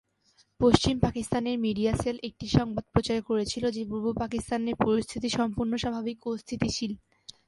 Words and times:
পশ্চিম 0.59 0.95
পাকিস্তানের 0.99 1.57
media 1.65 1.93
cell 2.01 2.17
একটি 2.23 2.45
সংবাদ 2.57 2.85
প্রচার 2.93 3.17
করছিল 3.29 3.63
যে 3.75 3.83
পূর্ব 3.89 4.05
পাকিস্তানের 4.21 4.75
পরিস্থিতি 4.83 5.29
সম্পূর্ণ 5.37 5.71
স্বাভাবিক 5.83 6.17
ও 6.27 6.31
স্থিতিশীল। 6.43 6.91